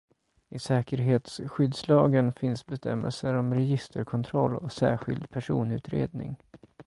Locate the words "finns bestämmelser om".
2.33-3.53